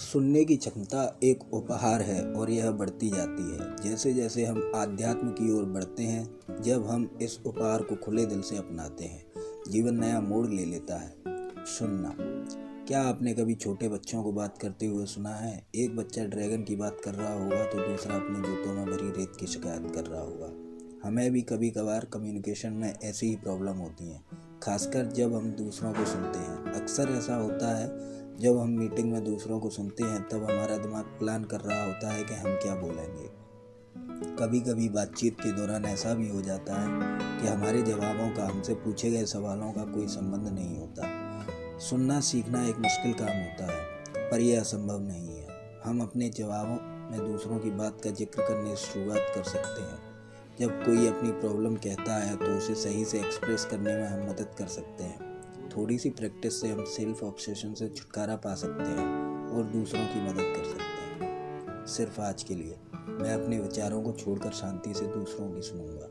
सुनने 0.00 0.44
की 0.44 0.56
क्षमता 0.56 1.18
एक 1.24 1.54
उपहार 1.54 2.02
है 2.02 2.32
और 2.32 2.50
यह 2.50 2.70
बढ़ती 2.70 3.08
जाती 3.10 3.42
है। 3.52 3.90
जैसे 3.90 4.12
जैसे 4.14 4.44
हम 4.44 4.72
आध्यात्म 4.74 5.28
की 5.28 5.52
ओर 5.52 5.64
बढ़ते 5.64 6.02
हैं, 6.02 6.62
जब 6.62 6.86
हम 6.86 7.18
इस 7.22 7.38
उपहार 7.46 7.82
को 7.82 7.96
खुले 7.96 8.24
दिल 8.26 8.40
से 8.40 8.56
अपनाते 8.56 9.04
हैं, 9.04 9.24
जीवन 9.70 9.98
नया 10.00 10.20
मोड़ 10.20 10.46
ले 10.48 10.64
लेता 10.64 10.98
है। 10.98 11.14
सुनना। 11.66 12.14
क्या 12.86 13.02
आपने 13.02 13.34
कभी 13.34 13.54
छोटे 13.54 13.88
बच्चों 13.88 14.22
को 14.22 14.32
बात 14.32 14.58
करते 14.58 14.86
हुए 14.86 15.06
सुना 15.06 15.34
है? 15.34 15.66
एक 15.74 15.96
बच्चा 15.96 16.24
ड्रैगन 16.24 16.62
की 16.62 16.76
बात 16.76 16.96
कर 17.04 17.14
रहा 17.14 17.32
होगा 17.34 17.64
तो 17.64 17.88
दूसरा 17.88 18.14
अपने 18.14 18.48
जूतों 18.48 18.74
में 18.74 18.86
भरी 18.86 19.10
रेत 19.10 19.32
की 19.40 19.46
शिकायत 19.46 19.92
कर 19.94 20.06
रहा 20.06 20.20
होगा। 20.20 21.08
हमें 21.08 21.30
भी 21.30 21.42
कभी 21.42 21.70
कभार 21.70 22.04
कम्युनिकेशन 22.04 22.72
में 22.72 22.94
ऐसी 23.04 23.26
ही 23.26 23.36
प्रॉब्लम 23.36 23.76
होती 23.76 24.04
हैं, 24.04 24.24
खासकर 24.62 25.06
जब 25.06 25.34
हम 25.34 25.50
दूसरों 25.52 25.92
को 25.92 26.04
सुनते 26.04 26.38
हैं। 26.38 26.72
अक्सर 26.72 27.08
ऐसा 27.08 27.36
होता 27.36 27.76
है 27.76 27.88
जब 28.40 28.58
हम 28.58 28.68
मीटिंग 28.70 29.12
में 29.12 29.24
दूसरों 29.24 29.60
को 29.60 29.70
सुनते 29.70 30.04
हैं, 30.04 30.28
तब 30.28 30.44
हमारा 30.50 30.76
दिमाग 30.76 31.04
प्लान 31.04 31.44
कर 31.44 31.60
रहा 31.60 31.84
होता 31.84 32.12
है 32.12 32.24
कि 32.24 32.34
हम 32.34 32.54
क्या 32.54 32.74
बोलेंगे। 32.74 33.28
कभी 34.36 34.60
कभी 34.60 34.88
बातचीत 34.88 35.40
के 35.40 35.52
दौरान 35.52 35.84
ऐसा 35.84 36.14
भी 36.14 36.28
हो 36.28 36.40
जाता 36.42 36.80
है 36.80 37.18
कि 37.40 37.48
हमारे 37.48 37.82
जवाबों 37.82 38.30
का, 38.36 38.46
हमसे 38.46 38.74
पूछे 38.74 39.10
गए 39.10 39.24
सवालों 39.24 39.72
का 39.72 39.84
कोई 39.84 40.06
संबंध 40.06 40.48
नहीं 40.48 40.78
होता। 40.78 41.78
सुनना, 41.78 42.20
सीखना 42.20 42.66
एक 42.66 42.78
मुश्किल 42.78 43.12
काम 43.12 43.36
होता 43.36 43.72
है, 43.72 44.30
पर 44.30 44.40
यह 44.40 44.60
असंभव 44.60 45.00
नहीं 45.00 45.38
है। 45.38 45.46
हम 45.84 46.00
अपने 46.00 46.28
जवाबों 46.28 47.10
में 47.10 47.32
दूसरों 47.32 47.58
की 47.58 47.70
बात 47.70 48.00
का 48.04 48.10
ज़िक्र 48.10 48.42
करने 48.42 48.76
शुरुआत 48.76 49.32
कर 49.34 49.42
सकते 49.42 49.82
हैं। 49.82 49.98
जब 50.60 50.84
कोई 50.84 51.06
अपनी 51.06 51.30
प्रॉब्लम 51.30 51.74
कहता 51.76 52.14
है 52.14 52.36
तो 52.36 52.56
उसे 52.58 52.74
सही 52.74 53.04
से 53.04 53.18
एक्सप्रेस 53.18 53.64
करने 53.64 53.96
में 53.96 54.08
हम 54.08 54.28
मदद 54.30 54.54
कर 54.58 54.66
सकते 54.66 55.04
हैं। 55.04 55.29
थोड़ी 55.76 55.98
सी 55.98 56.10
प्रैक्टिस 56.10 56.60
से 56.60 56.68
हम 56.68 56.84
सेल्फ 56.84 57.24
ऑब्सेशन 57.24 57.74
से 57.74 57.88
छुटकारा 57.88 58.36
पा 58.36 58.54
सकते 58.54 58.82
हैं 58.82 59.48
और 59.48 59.64
दूसरों 59.64 60.06
की 60.06 60.22
मदद 60.22 60.54
कर 60.56 60.64
सकते 60.64 61.24
हैं। 61.24 61.86
सिर्फ़ 61.86 62.20
आज 62.20 62.42
के 62.42 62.54
लिए, 62.54 62.76
मैं 62.94 63.42
अपने 63.42 63.58
विचारों 63.58 64.02
को 64.02 64.12
छोड़कर 64.12 64.50
शांति 64.50 64.94
से 64.94 65.06
दूसरों 65.06 65.50
की 65.52 65.62
सुनूँगा। 65.62 66.08